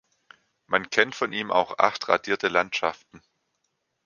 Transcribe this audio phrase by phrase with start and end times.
[0.65, 3.21] Man kennt von ihm auch acht radierte Landschaften.